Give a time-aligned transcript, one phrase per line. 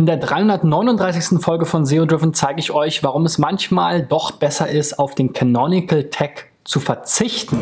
[0.00, 1.42] In der 339.
[1.42, 5.34] Folge von SEO Driven zeige ich euch, warum es manchmal doch besser ist, auf den
[5.34, 7.58] Canonical Tag zu verzichten.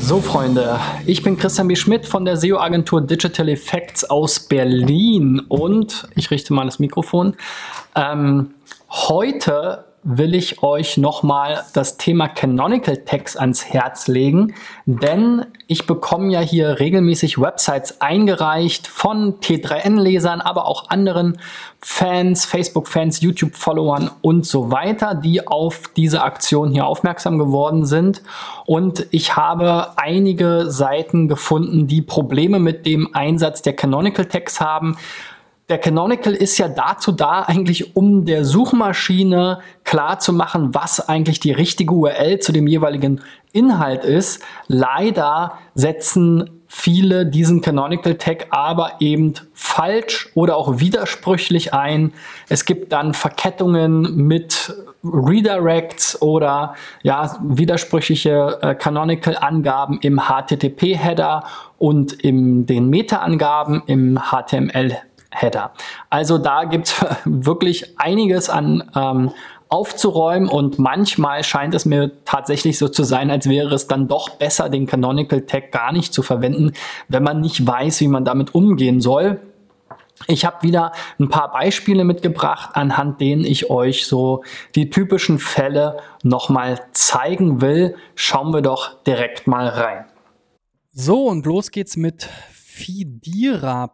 [0.00, 1.74] So, Freunde, ich bin Christian B.
[1.74, 7.34] Schmidt von der SEO-Agentur Digital Effects aus Berlin und ich richte mal das Mikrofon.
[7.96, 8.54] Ähm,
[8.88, 16.32] heute will ich euch nochmal das Thema Canonical Tags ans Herz legen, denn ich bekomme
[16.32, 21.38] ja hier regelmäßig Websites eingereicht von T3N-Lesern, aber auch anderen
[21.80, 28.22] Fans, Facebook-Fans, YouTube-Followern und so weiter, die auf diese Aktion hier aufmerksam geworden sind.
[28.66, 34.96] Und ich habe einige Seiten gefunden, die Probleme mit dem Einsatz der Canonical Tags haben
[35.72, 41.40] der Canonical ist ja dazu da, eigentlich um der Suchmaschine klar zu machen, was eigentlich
[41.40, 43.22] die richtige URL zu dem jeweiligen
[43.52, 44.42] Inhalt ist.
[44.66, 52.12] Leider setzen viele diesen Canonical Tag aber eben falsch oder auch widersprüchlich ein.
[52.50, 61.44] Es gibt dann Verkettungen mit Redirects oder ja, widersprüchliche äh, Canonical Angaben im HTTP Header
[61.78, 64.98] und in den Meta Angaben im HTML
[65.32, 65.72] Header.
[66.10, 69.32] Also da gibt's wirklich einiges an ähm,
[69.68, 74.28] aufzuräumen und manchmal scheint es mir tatsächlich so zu sein, als wäre es dann doch
[74.28, 76.72] besser, den Canonical Tag gar nicht zu verwenden,
[77.08, 79.40] wenn man nicht weiß, wie man damit umgehen soll.
[80.26, 85.96] Ich habe wieder ein paar Beispiele mitgebracht, anhand denen ich euch so die typischen Fälle
[86.22, 87.96] nochmal zeigen will.
[88.14, 90.04] Schauen wir doch direkt mal rein.
[90.92, 93.92] So, und los geht's mit fidira.com.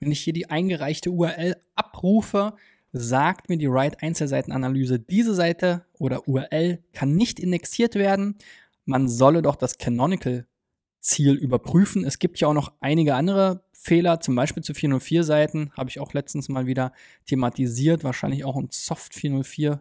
[0.00, 2.54] Wenn ich hier die eingereichte URL abrufe,
[2.92, 8.36] sagt mir die Write Einzelseitenanalyse, diese Seite oder URL kann nicht indexiert werden.
[8.84, 10.46] Man solle doch das Canonical
[11.00, 12.04] Ziel überprüfen.
[12.04, 16.00] Es gibt ja auch noch einige andere Fehler, zum Beispiel zu 404 Seiten, habe ich
[16.00, 16.92] auch letztens mal wieder
[17.26, 19.80] thematisiert, wahrscheinlich auch ein Soft 404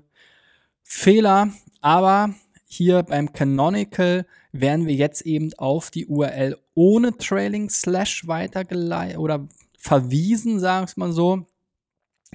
[0.83, 1.49] Fehler,
[1.81, 2.33] aber
[2.65, 9.47] hier beim Canonical werden wir jetzt eben auf die URL ohne Trailing Slash weitergeleitet oder
[9.77, 11.45] verwiesen, es mal so.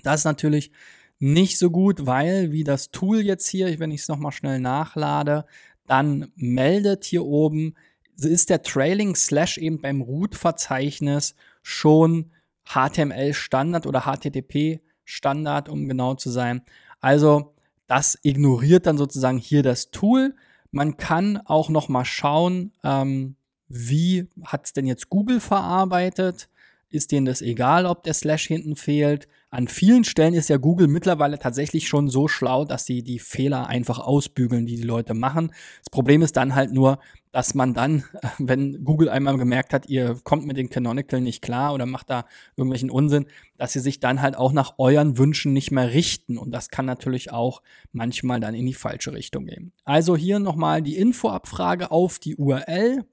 [0.03, 0.73] Das ist natürlich
[1.19, 5.45] nicht so gut, weil wie das Tool jetzt hier, wenn ich es nochmal schnell nachlade,
[5.87, 7.75] dann meldet hier oben,
[8.17, 12.31] ist der Trailing Slash eben beim Root-Verzeichnis schon
[12.65, 16.63] HTML Standard oder HTTP Standard, um genau zu sein.
[17.01, 17.55] Also
[17.87, 20.35] das ignoriert dann sozusagen hier das Tool.
[20.71, 23.37] Man kann auch noch mal schauen, ähm,
[23.69, 26.49] wie hat es denn jetzt Google verarbeitet?
[26.93, 29.29] Ist denen das egal, ob der Slash hinten fehlt.
[29.51, 33.67] An vielen Stellen ist ja Google mittlerweile tatsächlich schon so schlau, dass sie die Fehler
[33.67, 35.53] einfach ausbügeln, die die Leute machen.
[35.81, 36.99] Das Problem ist dann halt nur,
[37.33, 38.05] dass man dann,
[38.39, 42.27] wenn Google einmal gemerkt hat, ihr kommt mit den Canonical nicht klar oder macht da
[42.57, 43.27] irgendwelchen Unsinn,
[43.59, 46.39] dass sie sich dann halt auch nach euren Wünschen nicht mehr richten.
[46.39, 49.73] Und das kann natürlich auch manchmal dann in die falsche Richtung gehen.
[49.85, 53.05] Also hier nochmal die Infoabfrage auf die URL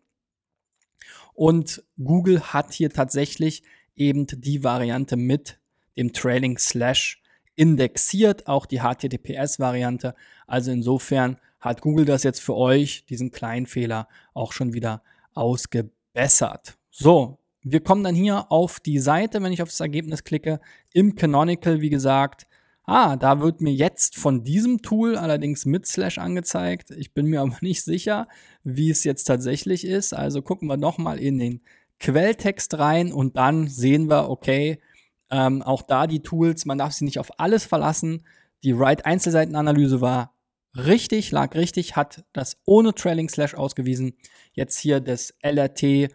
[1.39, 3.63] und Google hat hier tatsächlich
[3.95, 5.57] eben die Variante mit
[5.95, 7.23] dem Trailing Slash
[7.55, 10.15] indexiert, auch die HTTPS-Variante.
[10.47, 15.01] Also insofern hat Google das jetzt für euch, diesen kleinen Fehler, auch schon wieder
[15.33, 16.77] ausgebessert.
[16.91, 20.59] So, wir kommen dann hier auf die Seite, wenn ich auf das Ergebnis klicke.
[20.91, 22.47] Im Canonical, wie gesagt,
[22.91, 26.89] Ah, da wird mir jetzt von diesem Tool allerdings mit Slash angezeigt.
[26.89, 28.27] Ich bin mir aber nicht sicher,
[28.63, 30.11] wie es jetzt tatsächlich ist.
[30.11, 31.61] Also gucken wir nochmal in den
[31.99, 34.81] Quelltext rein und dann sehen wir, okay,
[35.29, 38.25] ähm, auch da die Tools, man darf sie nicht auf alles verlassen.
[38.63, 40.33] Die Write-Einzelseitenanalyse war
[40.75, 44.13] richtig, lag richtig, hat das ohne Trailing Slash ausgewiesen.
[44.53, 46.11] Jetzt hier das LRT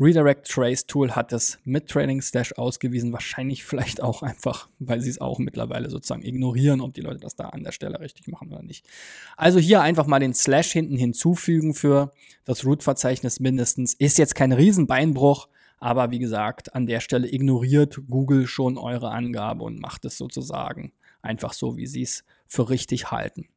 [0.00, 3.12] Redirect Trace Tool hat es mit Trailing Slash ausgewiesen.
[3.12, 7.36] Wahrscheinlich vielleicht auch einfach, weil sie es auch mittlerweile sozusagen ignorieren, ob die Leute das
[7.36, 8.88] da an der Stelle richtig machen oder nicht.
[9.36, 12.12] Also hier einfach mal den Slash hinten hinzufügen für
[12.46, 13.92] das Root-Verzeichnis mindestens.
[13.92, 15.48] Ist jetzt kein Riesenbeinbruch,
[15.78, 20.92] aber wie gesagt, an der Stelle ignoriert Google schon eure Angabe und macht es sozusagen
[21.20, 23.48] einfach so, wie sie es für richtig halten.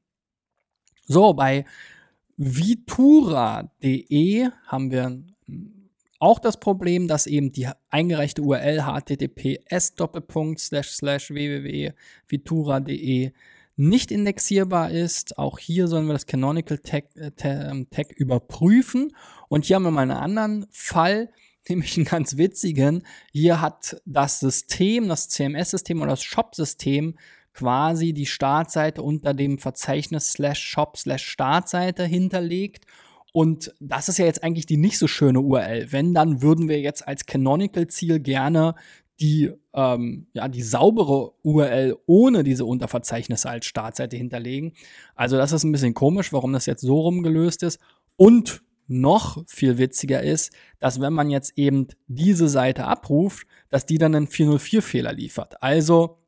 [1.05, 1.63] So, bei
[2.35, 3.69] vitura.de
[4.67, 5.23] haben wir
[6.23, 9.91] auch das Problem, dass eben die eingereichte URL https
[11.29, 13.31] www.vitura.de
[13.75, 15.37] nicht indexierbar ist.
[15.37, 19.11] Auch hier sollen wir das Canonical Tag, äh, ähm, Tag überprüfen.
[19.49, 21.29] Und hier haben wir mal einen anderen Fall,
[21.67, 23.03] nämlich einen ganz witzigen.
[23.33, 27.15] Hier hat das System, das CMS-System oder das Shop-System
[27.53, 32.85] quasi die Startseite unter dem Verzeichnis slash shop slash Startseite hinterlegt.
[33.33, 35.91] Und das ist ja jetzt eigentlich die nicht so schöne URL.
[35.91, 38.75] Wenn, dann würden wir jetzt als Canonical-Ziel gerne
[39.19, 44.73] die, ähm, ja, die saubere URL ohne diese Unterverzeichnisse als Startseite hinterlegen.
[45.15, 47.79] Also das ist ein bisschen komisch, warum das jetzt so rumgelöst ist.
[48.15, 53.97] Und noch viel witziger ist, dass wenn man jetzt eben diese Seite abruft, dass die
[53.97, 55.61] dann einen 404-Fehler liefert.
[55.63, 56.19] Also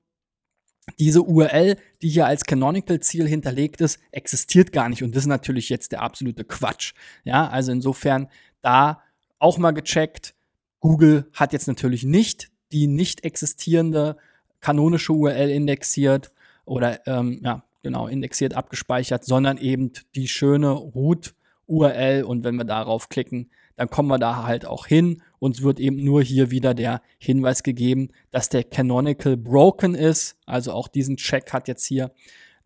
[0.99, 5.03] diese URL, die hier als Canonical-Ziel hinterlegt ist, existiert gar nicht.
[5.03, 6.93] Und das ist natürlich jetzt der absolute Quatsch.
[7.23, 8.27] Ja, also insofern
[8.61, 9.01] da
[9.39, 10.35] auch mal gecheckt.
[10.79, 14.17] Google hat jetzt natürlich nicht die nicht existierende
[14.59, 16.31] kanonische URL indexiert
[16.65, 23.09] oder ähm, ja, genau, indexiert abgespeichert, sondern eben die schöne Root-URL und wenn wir darauf
[23.09, 25.21] klicken, dann kommen wir da halt auch hin.
[25.39, 30.37] Uns wird eben nur hier wieder der Hinweis gegeben, dass der Canonical broken ist.
[30.45, 32.11] Also auch diesen Check hat jetzt hier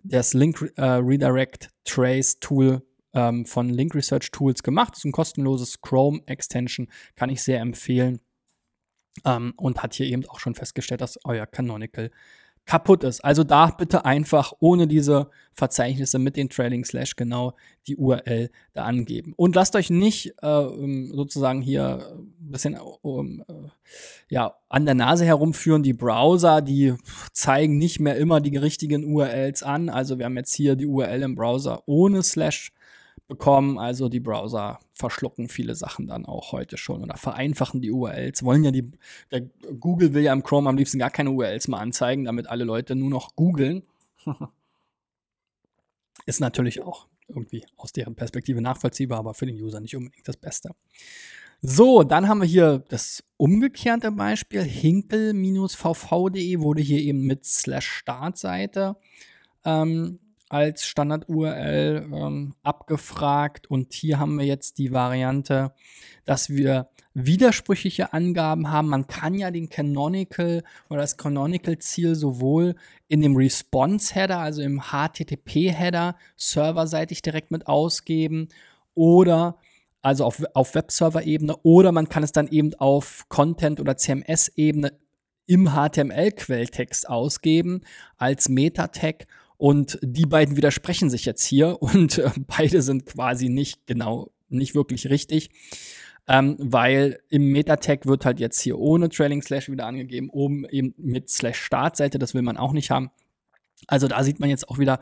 [0.04, 2.84] das Link äh, Redirect Trace Tool
[3.14, 4.94] ähm, von Link Research Tools gemacht.
[4.94, 8.20] Das ist ein kostenloses Chrome Extension, kann ich sehr empfehlen.
[9.26, 12.12] Ähm, und hat hier eben auch schon festgestellt, dass euer Canonical
[12.70, 13.26] kaputt ist.
[13.26, 17.56] Also da bitte einfach ohne diese Verzeichnisse mit den Trailing Slash genau
[17.88, 19.34] die URL da angeben.
[19.36, 20.68] Und lasst euch nicht äh,
[21.12, 23.54] sozusagen hier ein bisschen äh,
[24.30, 25.82] ja, an der Nase herumführen.
[25.82, 26.94] Die Browser, die
[27.34, 29.90] zeigen nicht mehr immer die richtigen URLs an.
[29.90, 32.72] Also wir haben jetzt hier die URL im Browser ohne Slash
[33.30, 33.78] bekommen.
[33.78, 38.44] Also die Browser verschlucken viele Sachen dann auch heute schon oder vereinfachen die URLs.
[38.44, 38.92] Wollen ja die,
[39.80, 42.96] Google will ja im Chrome am liebsten gar keine URLs mehr anzeigen, damit alle Leute
[42.96, 43.84] nur noch googeln.
[46.26, 50.36] Ist natürlich auch irgendwie aus deren Perspektive nachvollziehbar, aber für den User nicht unbedingt das
[50.36, 50.72] Beste.
[51.62, 54.64] So, dann haben wir hier das umgekehrte Beispiel.
[54.64, 58.98] Hinkel-vv.de wurde hier eben mit slash Startseite
[59.66, 65.74] ähm, als Standard-URL ähm, abgefragt und hier haben wir jetzt die Variante,
[66.26, 68.90] dass wir widersprüchliche Angaben haben.
[68.90, 72.76] Man kann ja den Canonical oder das Canonical-Ziel sowohl
[73.08, 78.50] in dem Response-Header, also im HTTP-Header, serverseitig direkt mit ausgeben
[78.96, 79.60] oder
[80.02, 84.98] also auf, auf Webserver-Ebene oder man kann es dann eben auf Content- oder CMS-Ebene
[85.46, 87.82] im HTML-Quelltext ausgeben
[88.18, 89.28] als Meta-Tag
[89.60, 94.74] und die beiden widersprechen sich jetzt hier und äh, beide sind quasi nicht genau, nicht
[94.74, 95.50] wirklich richtig.
[96.28, 100.94] Ähm, weil im Meta-Tag wird halt jetzt hier ohne Trailing Slash wieder angegeben, oben eben
[100.98, 103.10] mit Slash Startseite, das will man auch nicht haben.
[103.88, 105.00] Also da sieht man jetzt auch wieder,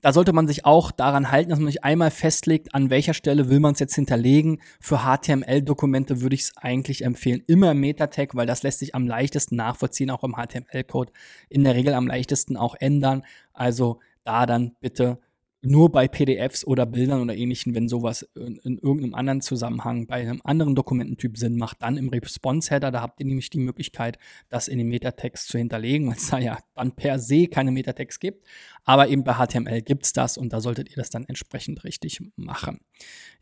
[0.00, 3.50] da sollte man sich auch daran halten, dass man sich einmal festlegt, an welcher Stelle
[3.50, 4.60] will man es jetzt hinterlegen.
[4.80, 9.06] Für HTML-Dokumente würde ich es eigentlich empfehlen, immer im Meta-Tag, weil das lässt sich am
[9.06, 11.12] leichtesten nachvollziehen, auch im HTML-Code.
[11.48, 13.24] In der Regel am leichtesten auch ändern.
[13.52, 15.18] Also da dann bitte
[15.62, 20.16] nur bei PDFs oder Bildern oder ähnlichen, wenn sowas in, in, irgendeinem anderen Zusammenhang bei
[20.16, 24.18] einem anderen Dokumententyp Sinn macht, dann im Response-Header, da habt ihr nämlich die Möglichkeit,
[24.48, 28.20] das in den Metatext zu hinterlegen, weil es da ja dann per se keine Metatext
[28.20, 28.46] gibt.
[28.84, 32.22] Aber eben bei HTML gibt es das und da solltet ihr das dann entsprechend richtig
[32.36, 32.80] machen.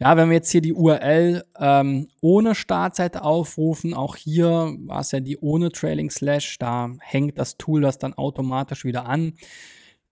[0.00, 5.12] Ja, wenn wir jetzt hier die URL ähm, ohne Startseite aufrufen, auch hier war es
[5.12, 9.34] ja die ohne Trailing Slash, da hängt das Tool das dann automatisch wieder an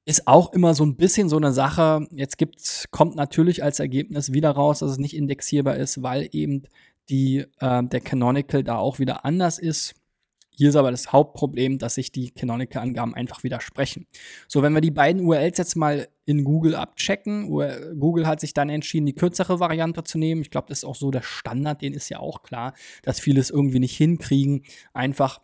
[0.06, 2.06] ist auch immer so ein bisschen so eine Sache.
[2.12, 6.62] Jetzt gibt's, kommt natürlich als Ergebnis wieder raus, dass es nicht indexierbar ist, weil eben
[7.08, 9.94] die, äh, der Canonical da auch wieder anders ist.
[10.58, 14.06] Hier ist aber das Hauptproblem, dass sich die Canonical-Angaben einfach widersprechen.
[14.48, 17.50] So, wenn wir die beiden URLs jetzt mal in Google abchecken,
[17.98, 20.40] Google hat sich dann entschieden, die kürzere Variante zu nehmen.
[20.40, 22.72] Ich glaube, das ist auch so der Standard, den ist ja auch klar,
[23.02, 24.62] dass viele es irgendwie nicht hinkriegen,
[24.94, 25.40] einfach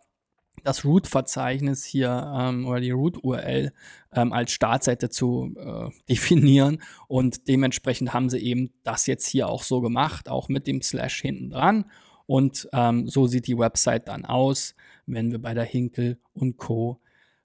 [0.63, 3.73] das Root-Verzeichnis hier ähm, oder die Root-URL
[4.13, 6.81] ähm, als Startseite zu äh, definieren.
[7.07, 11.21] Und dementsprechend haben sie eben das jetzt hier auch so gemacht, auch mit dem Slash
[11.21, 11.85] hinten dran.
[12.25, 16.99] Und ähm, so sieht die Website dann aus, wenn wir bei der Hinkel und Co.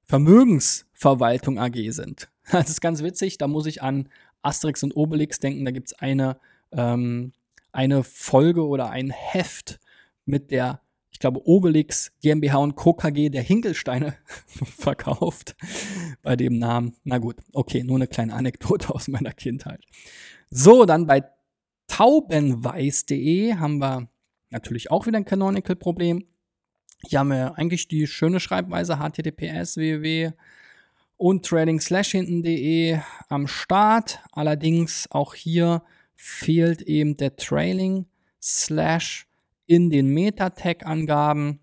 [0.05, 2.29] Vermögensverwaltung AG sind.
[2.51, 4.09] Das ist ganz witzig, da muss ich an
[4.41, 5.67] Asterix und Obelix denken.
[5.67, 6.41] Da gibt es eine,
[6.73, 7.35] ähm,
[7.73, 9.81] eine Folge oder ein Heft
[10.25, 10.81] mit der
[11.19, 12.95] ich glaube, Obelix GmbH und Co.
[12.95, 14.15] KG der Hinkelsteine
[14.79, 15.57] verkauft
[16.23, 16.95] bei dem Namen.
[17.03, 19.83] Na gut, okay, nur eine kleine Anekdote aus meiner Kindheit.
[20.49, 21.25] So, dann bei
[21.89, 24.09] taubenweiß.de haben wir
[24.51, 26.25] natürlich auch wieder ein Canonical-Problem.
[27.09, 30.31] Hier haben wir eigentlich die schöne Schreibweise https www
[31.17, 34.21] und trading slash hinten.de am Start.
[34.31, 35.83] Allerdings auch hier
[36.15, 38.07] fehlt eben der Trailing
[38.41, 39.28] slash
[39.69, 41.61] in den Meta-Tag-Angaben.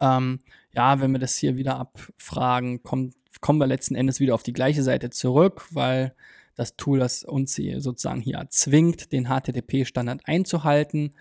[0.00, 0.40] Ähm,
[0.74, 4.52] ja, wenn wir das hier wieder abfragen, kommt kommen wir letzten Endes wieder auf die
[4.52, 6.14] gleiche Seite zurück, weil
[6.54, 11.14] das Tool das uns hier sozusagen hier zwingt, den HTTP-Standard einzuhalten.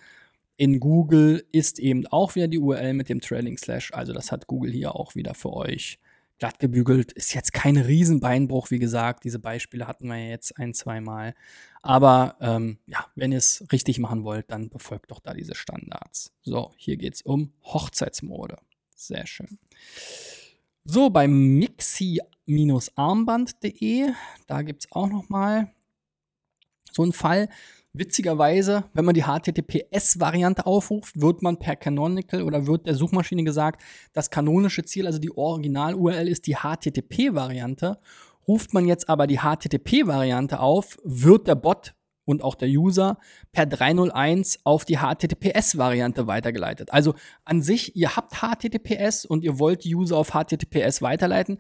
[0.55, 4.47] In Google ist eben auch wieder die URL mit dem Trailing Slash, also das hat
[4.47, 5.99] Google hier auch wieder für euch
[6.39, 7.11] glatt gebügelt.
[7.13, 9.23] Ist jetzt kein Riesenbeinbruch, wie gesagt.
[9.23, 11.33] Diese Beispiele hatten wir jetzt ein, zwei Mal.
[11.81, 16.33] Aber ähm, ja, wenn ihr es richtig machen wollt, dann befolgt doch da diese Standards.
[16.41, 18.57] So, hier geht es um Hochzeitsmode.
[18.95, 19.59] Sehr schön.
[20.83, 24.09] So, bei mixi-armband.de,
[24.47, 25.71] da gibt es auch noch mal
[26.91, 27.47] so einen Fall.
[27.97, 33.81] Witzigerweise, wenn man die HTTPS-Variante aufruft, wird man per Canonical oder wird der Suchmaschine gesagt,
[34.11, 37.97] das kanonische Ziel, also die Original-URL ist die HTTP-Variante.
[38.49, 43.17] Ruft man jetzt aber die HTTP-Variante auf, wird der Bot und auch der User
[43.53, 46.91] per 301 auf die HTTPS-Variante weitergeleitet.
[46.91, 51.59] Also an sich, ihr habt HTTPS und ihr wollt die User auf HTTPS weiterleiten,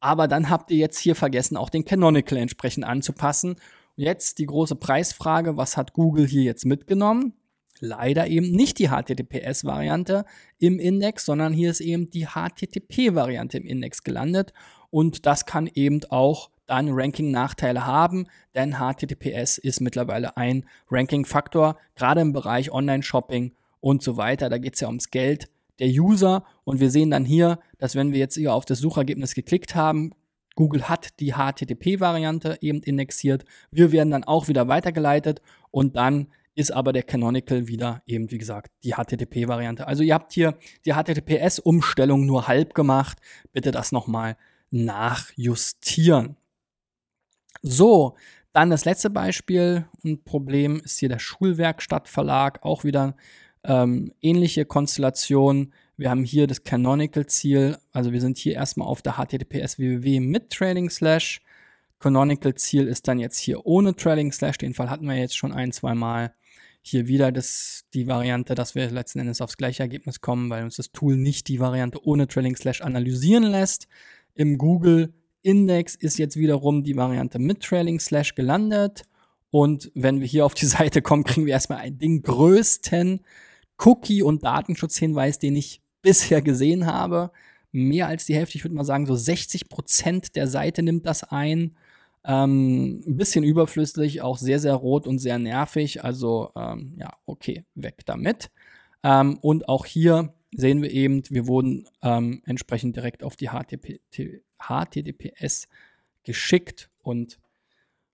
[0.00, 3.54] aber dann habt ihr jetzt hier vergessen, auch den Canonical entsprechend anzupassen
[3.96, 7.32] Jetzt die große Preisfrage, was hat Google hier jetzt mitgenommen?
[7.80, 10.24] Leider eben nicht die HTTPS-Variante
[10.58, 14.52] im Index, sondern hier ist eben die HTTP-Variante im Index gelandet.
[14.90, 22.20] Und das kann eben auch dann Ranking-Nachteile haben, denn HTTPS ist mittlerweile ein Ranking-Faktor, gerade
[22.20, 24.50] im Bereich Online-Shopping und so weiter.
[24.50, 25.48] Da geht es ja ums Geld
[25.78, 26.44] der User.
[26.64, 30.12] Und wir sehen dann hier, dass wenn wir jetzt hier auf das Suchergebnis geklickt haben,
[30.56, 33.44] Google hat die HTTP-Variante eben indexiert.
[33.70, 38.38] Wir werden dann auch wieder weitergeleitet und dann ist aber der Canonical wieder eben, wie
[38.38, 39.86] gesagt, die HTTP-Variante.
[39.86, 43.18] Also ihr habt hier die HTTPS-Umstellung nur halb gemacht.
[43.52, 44.36] Bitte das nochmal
[44.70, 46.36] nachjustieren.
[47.62, 48.16] So,
[48.52, 52.64] dann das letzte Beispiel und Problem ist hier der Schulwerkstattverlag.
[52.64, 53.16] Auch wieder
[53.62, 55.74] ähm, ähnliche Konstellation.
[55.98, 60.50] Wir haben hier das Canonical-Ziel, also wir sind hier erstmal auf der HTTPS www mit
[60.50, 61.40] Trailing Slash.
[62.00, 65.72] Canonical-Ziel ist dann jetzt hier ohne Trailing Slash, den Fall hatten wir jetzt schon ein,
[65.72, 66.34] zwei Mal.
[66.82, 70.76] Hier wieder das, die Variante, dass wir letzten Endes aufs gleiche Ergebnis kommen, weil uns
[70.76, 73.88] das Tool nicht die Variante ohne Trailing Slash analysieren lässt.
[74.34, 79.04] Im Google Index ist jetzt wiederum die Variante mit Trailing Slash gelandet.
[79.50, 83.22] Und wenn wir hier auf die Seite kommen, kriegen wir erstmal Ding größten
[83.78, 87.30] Cookie- und Datenschutzhinweis, den ich bisher gesehen habe.
[87.72, 91.24] Mehr als die Hälfte, ich würde mal sagen, so 60 Prozent der Seite nimmt das
[91.24, 91.76] ein.
[92.24, 96.02] Ähm, ein bisschen überflüssig, auch sehr, sehr rot und sehr nervig.
[96.02, 98.50] Also, ähm, ja, okay, weg damit.
[99.02, 104.00] Ähm, und auch hier sehen wir eben, wir wurden ähm, entsprechend direkt auf die HTTP,
[104.58, 105.68] HTTPS
[106.24, 107.38] geschickt und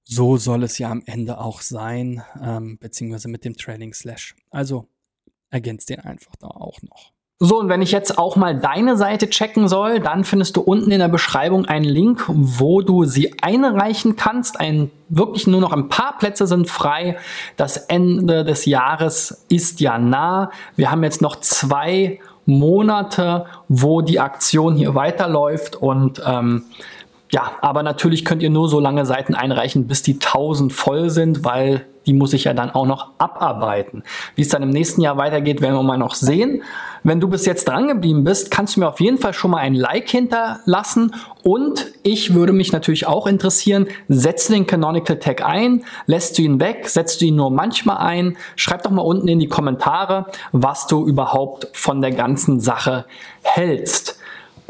[0.05, 4.35] so soll es ja am Ende auch sein, ähm, beziehungsweise mit dem Trailing Slash.
[4.51, 4.89] Also
[5.51, 7.13] ergänzt den einfach da auch noch.
[7.45, 10.93] So, und wenn ich jetzt auch mal deine Seite checken soll, dann findest du unten
[10.93, 14.61] in der Beschreibung einen Link, wo du sie einreichen kannst.
[14.61, 17.17] Ein, wirklich nur noch ein paar Plätze sind frei.
[17.57, 20.53] Das Ende des Jahres ist ja nah.
[20.77, 26.63] Wir haben jetzt noch zwei Monate, wo die Aktion hier weiterläuft und ähm,
[27.33, 31.45] ja, aber natürlich könnt ihr nur so lange Seiten einreichen, bis die 1000 voll sind,
[31.45, 34.03] weil die muss ich ja dann auch noch abarbeiten.
[34.35, 36.63] Wie es dann im nächsten Jahr weitergeht, werden wir mal noch sehen.
[37.05, 39.59] Wenn du bis jetzt dran geblieben bist, kannst du mir auf jeden Fall schon mal
[39.59, 45.45] ein Like hinterlassen und ich würde mich natürlich auch interessieren, setzt du den Canonical Tag
[45.45, 49.27] ein, lässt du ihn weg, setzt du ihn nur manchmal ein, schreib doch mal unten
[49.27, 53.07] in die Kommentare, was du überhaupt von der ganzen Sache
[53.43, 54.22] hältst.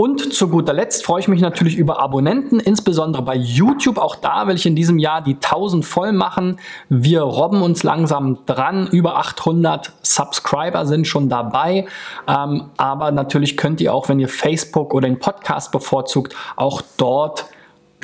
[0.02, 3.98] Und zu guter Letzt freue ich mich natürlich über Abonnenten, insbesondere bei YouTube.
[3.98, 6.58] Auch da will ich in diesem Jahr die 1000 voll machen.
[6.88, 8.88] Wir robben uns langsam dran.
[8.88, 11.86] Über 800 Subscriber sind schon dabei.
[12.26, 17.44] Ähm, aber natürlich könnt ihr auch, wenn ihr Facebook oder den Podcast bevorzugt, auch dort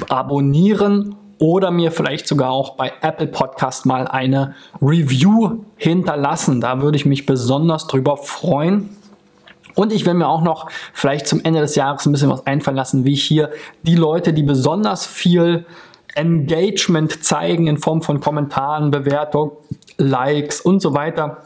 [0.09, 6.61] abonnieren oder mir vielleicht sogar auch bei Apple Podcast mal eine Review hinterlassen.
[6.61, 8.91] Da würde ich mich besonders drüber freuen.
[9.79, 12.77] Und ich will mir auch noch vielleicht zum Ende des Jahres ein bisschen was einfallen
[12.77, 13.51] lassen, wie ich hier
[13.85, 15.67] die Leute, die besonders viel
[16.17, 19.53] Engagement zeigen in Form von Kommentaren, Bewertungen,
[19.97, 21.45] Likes und so weiter.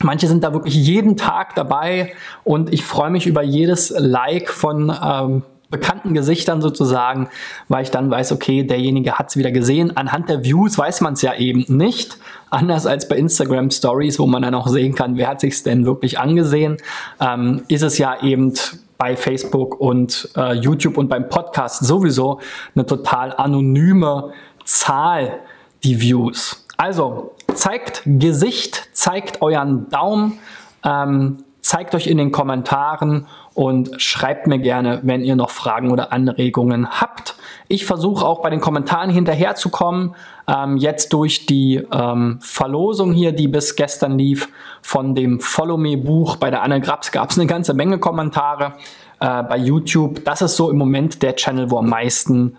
[0.00, 2.12] Manche sind da wirklich jeden Tag dabei
[2.44, 5.42] und ich freue mich über jedes Like von ähm,
[5.74, 7.28] bekannten Gesichtern sozusagen,
[7.68, 9.96] weil ich dann weiß, okay, derjenige hat es wieder gesehen.
[9.96, 12.16] Anhand der Views weiß man es ja eben nicht.
[12.50, 15.84] Anders als bei Instagram Stories, wo man dann auch sehen kann, wer hat sich denn
[15.84, 16.76] wirklich angesehen,
[17.20, 18.54] ähm, ist es ja eben
[18.98, 22.38] bei Facebook und äh, YouTube und beim Podcast sowieso
[22.76, 24.32] eine total anonyme
[24.64, 25.40] Zahl,
[25.82, 26.64] die Views.
[26.76, 30.38] Also zeigt Gesicht, zeigt euren Daumen.
[30.84, 36.12] Ähm, zeigt euch in den Kommentaren und schreibt mir gerne, wenn ihr noch Fragen oder
[36.12, 37.36] Anregungen habt.
[37.68, 40.14] Ich versuche auch bei den Kommentaren hinterherzukommen.
[40.46, 44.48] Ähm, jetzt durch die ähm, Verlosung hier, die bis gestern lief,
[44.82, 48.74] von dem Follow Me Buch bei der Anne Grabs gab es eine ganze Menge Kommentare
[49.20, 50.24] äh, bei YouTube.
[50.24, 52.56] Das ist so im Moment der Channel, wo am meisten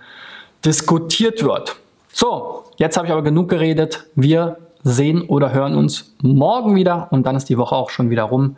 [0.63, 1.75] diskutiert wird.
[2.11, 4.07] So, jetzt habe ich aber genug geredet.
[4.15, 8.23] Wir sehen oder hören uns morgen wieder und dann ist die Woche auch schon wieder
[8.23, 8.55] rum.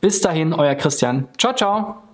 [0.00, 1.28] Bis dahin, euer Christian.
[1.38, 2.07] Ciao, ciao.